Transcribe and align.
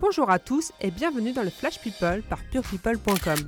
Bonjour 0.00 0.30
à 0.30 0.38
tous 0.38 0.70
et 0.80 0.92
bienvenue 0.92 1.32
dans 1.32 1.42
le 1.42 1.50
Flash 1.50 1.80
People 1.80 2.22
par 2.22 2.38
purepeople.com. 2.52 3.38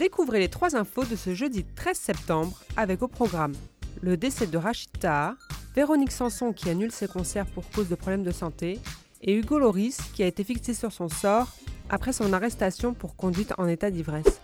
Découvrez 0.00 0.40
les 0.40 0.48
trois 0.48 0.74
infos 0.74 1.04
de 1.04 1.14
ce 1.14 1.34
jeudi 1.34 1.64
13 1.76 1.96
septembre 1.96 2.60
avec 2.76 3.00
au 3.02 3.06
programme 3.06 3.52
le 4.02 4.16
décès 4.16 4.48
de 4.48 4.58
Rachid 4.58 4.90
Taha, 4.98 5.36
Véronique 5.76 6.10
Sanson 6.10 6.52
qui 6.52 6.68
annule 6.68 6.90
ses 6.90 7.06
concerts 7.06 7.46
pour 7.46 7.70
cause 7.70 7.88
de 7.88 7.94
problèmes 7.94 8.24
de 8.24 8.32
santé 8.32 8.80
et 9.22 9.36
Hugo 9.36 9.60
Loris 9.60 9.98
qui 10.12 10.24
a 10.24 10.26
été 10.26 10.42
fixé 10.42 10.74
sur 10.74 10.90
son 10.90 11.08
sort 11.08 11.46
après 11.90 12.12
son 12.12 12.32
arrestation 12.32 12.92
pour 12.92 13.14
conduite 13.14 13.54
en 13.56 13.68
état 13.68 13.92
d'ivresse. 13.92 14.40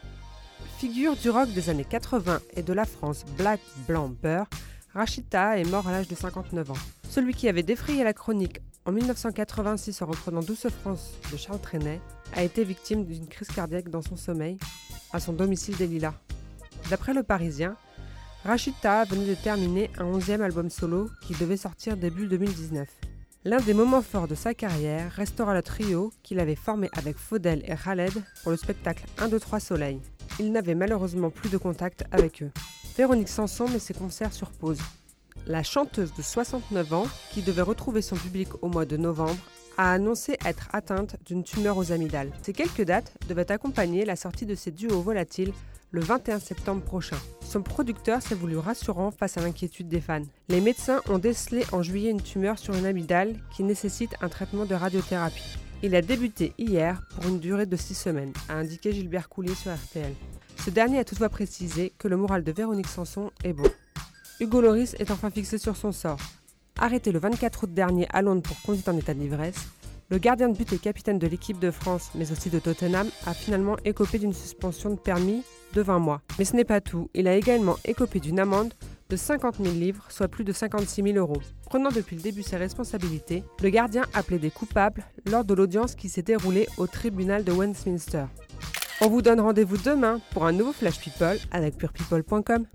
Figure 0.78 1.16
du 1.16 1.30
rock 1.30 1.52
des 1.52 1.68
années 1.68 1.84
80 1.84 2.42
et 2.54 2.62
de 2.62 2.72
la 2.72 2.84
France 2.84 3.24
black, 3.36 3.60
blanc, 3.88 4.08
beurre, 4.22 4.46
Rachid 4.94 5.28
Taha 5.28 5.58
est 5.58 5.68
mort 5.68 5.88
à 5.88 5.90
l'âge 5.90 6.06
de 6.06 6.14
59 6.14 6.70
ans. 6.70 6.74
Celui 7.16 7.32
qui 7.32 7.48
avait 7.48 7.62
défrayé 7.62 8.04
la 8.04 8.12
chronique 8.12 8.60
en 8.84 8.92
1986 8.92 10.02
en 10.02 10.06
reprenant 10.06 10.42
Douce 10.42 10.68
France 10.68 11.14
de 11.32 11.38
Charles 11.38 11.62
Trenet 11.62 11.98
a 12.34 12.42
été 12.42 12.62
victime 12.62 13.06
d'une 13.06 13.26
crise 13.26 13.48
cardiaque 13.48 13.88
dans 13.88 14.02
son 14.02 14.16
sommeil 14.16 14.58
à 15.14 15.18
son 15.18 15.32
domicile 15.32 15.78
des 15.78 15.86
Lilas. 15.86 16.12
D'après 16.90 17.14
le 17.14 17.22
Parisien, 17.22 17.78
Rachid 18.44 18.74
Taha 18.82 19.06
venait 19.06 19.30
de 19.30 19.34
terminer 19.34 19.88
un 19.96 20.04
11e 20.04 20.42
album 20.42 20.68
solo 20.68 21.08
qui 21.22 21.32
devait 21.32 21.56
sortir 21.56 21.96
début 21.96 22.26
2019. 22.26 22.86
L'un 23.44 23.62
des 23.62 23.72
moments 23.72 24.02
forts 24.02 24.28
de 24.28 24.34
sa 24.34 24.52
carrière 24.52 25.10
restera 25.12 25.54
le 25.54 25.62
trio 25.62 26.12
qu'il 26.22 26.38
avait 26.38 26.54
formé 26.54 26.90
avec 26.92 27.16
Faudel 27.16 27.62
et 27.64 27.76
Khaled 27.82 28.12
pour 28.42 28.50
le 28.50 28.58
spectacle 28.58 29.06
1, 29.16 29.28
2, 29.28 29.40
3 29.40 29.58
Soleil. 29.58 30.02
Il 30.38 30.52
n'avait 30.52 30.74
malheureusement 30.74 31.30
plus 31.30 31.48
de 31.48 31.56
contact 31.56 32.04
avec 32.12 32.42
eux. 32.42 32.50
Véronique 32.94 33.30
Sanson 33.30 33.68
met 33.68 33.78
ses 33.78 33.94
concerts 33.94 34.34
sur 34.34 34.50
pause. 34.50 34.82
La 35.48 35.62
chanteuse 35.62 36.12
de 36.14 36.22
69 36.22 36.92
ans, 36.92 37.06
qui 37.30 37.40
devait 37.40 37.62
retrouver 37.62 38.02
son 38.02 38.16
public 38.16 38.48
au 38.62 38.68
mois 38.68 38.84
de 38.84 38.96
novembre, 38.96 39.38
a 39.78 39.92
annoncé 39.92 40.36
être 40.44 40.68
atteinte 40.72 41.16
d'une 41.24 41.44
tumeur 41.44 41.76
aux 41.76 41.92
amygdales. 41.92 42.32
Ces 42.42 42.52
quelques 42.52 42.82
dates 42.82 43.12
devaient 43.28 43.52
accompagner 43.52 44.04
la 44.04 44.16
sortie 44.16 44.46
de 44.46 44.56
ses 44.56 44.72
duos 44.72 45.02
volatiles 45.02 45.52
le 45.92 46.00
21 46.00 46.40
septembre 46.40 46.82
prochain. 46.82 47.18
Son 47.42 47.62
producteur 47.62 48.22
s'est 48.22 48.34
voulu 48.34 48.56
rassurant 48.56 49.12
face 49.12 49.36
à 49.36 49.40
l'inquiétude 49.40 49.88
des 49.88 50.00
fans. 50.00 50.22
Les 50.48 50.60
médecins 50.60 51.00
ont 51.08 51.18
décelé 51.18 51.64
en 51.70 51.82
juillet 51.82 52.10
une 52.10 52.22
tumeur 52.22 52.58
sur 52.58 52.74
une 52.74 52.86
amygdale 52.86 53.36
qui 53.54 53.62
nécessite 53.62 54.16
un 54.20 54.28
traitement 54.28 54.64
de 54.64 54.74
radiothérapie. 54.74 55.58
Il 55.82 55.94
a 55.94 56.02
débuté 56.02 56.54
hier 56.58 57.02
pour 57.14 57.26
une 57.28 57.38
durée 57.38 57.66
de 57.66 57.76
6 57.76 57.94
semaines, 57.94 58.32
a 58.48 58.54
indiqué 58.54 58.92
Gilbert 58.92 59.28
Coulier 59.28 59.54
sur 59.54 59.72
RTL. 59.72 60.12
Ce 60.64 60.70
dernier 60.70 60.98
a 60.98 61.04
toutefois 61.04 61.28
précisé 61.28 61.92
que 61.98 62.08
le 62.08 62.16
moral 62.16 62.42
de 62.42 62.50
Véronique 62.50 62.88
Sanson 62.88 63.30
est 63.44 63.52
bon. 63.52 63.70
Hugo 64.38 64.60
Loris 64.60 64.94
est 64.98 65.10
enfin 65.10 65.30
fixé 65.30 65.56
sur 65.56 65.76
son 65.76 65.92
sort. 65.92 66.18
Arrêté 66.78 67.10
le 67.10 67.18
24 67.18 67.64
août 67.64 67.72
dernier 67.72 68.06
à 68.12 68.20
Londres 68.20 68.42
pour 68.42 68.60
conduite 68.60 68.86
en 68.88 68.96
état 68.98 69.14
d'ivresse, 69.14 69.56
le 70.10 70.18
gardien 70.18 70.50
de 70.50 70.56
but 70.56 70.70
et 70.74 70.78
capitaine 70.78 71.18
de 71.18 71.26
l'équipe 71.26 71.58
de 71.58 71.70
France, 71.70 72.10
mais 72.14 72.30
aussi 72.30 72.50
de 72.50 72.58
Tottenham, 72.58 73.08
a 73.24 73.32
finalement 73.32 73.76
écopé 73.84 74.18
d'une 74.18 74.34
suspension 74.34 74.90
de 74.90 74.98
permis 74.98 75.42
de 75.72 75.80
20 75.80 75.98
mois. 76.00 76.20
Mais 76.38 76.44
ce 76.44 76.54
n'est 76.54 76.66
pas 76.66 76.82
tout, 76.82 77.08
il 77.14 77.26
a 77.28 77.34
également 77.34 77.76
écopé 77.86 78.20
d'une 78.20 78.38
amende 78.38 78.74
de 79.08 79.16
50 79.16 79.56
000 79.56 79.74
livres, 79.74 80.04
soit 80.10 80.28
plus 80.28 80.44
de 80.44 80.52
56 80.52 81.02
000 81.02 81.16
euros. 81.16 81.40
Prenant 81.64 81.90
depuis 81.90 82.16
le 82.16 82.22
début 82.22 82.42
ses 82.42 82.56
responsabilités, 82.56 83.42
le 83.62 83.70
gardien 83.70 84.04
a 84.12 84.22
plaidé 84.22 84.50
coupable 84.50 85.02
lors 85.24 85.44
de 85.44 85.54
l'audience 85.54 85.94
qui 85.94 86.10
s'est 86.10 86.22
déroulée 86.22 86.68
au 86.76 86.86
tribunal 86.86 87.42
de 87.42 87.52
Westminster. 87.52 88.26
On 89.00 89.08
vous 89.08 89.22
donne 89.22 89.40
rendez-vous 89.40 89.78
demain 89.78 90.20
pour 90.32 90.44
un 90.44 90.52
nouveau 90.52 90.72
Flash 90.72 91.00
People 91.00 91.38
avec 91.50 91.78
purepeople.com. 91.78 92.66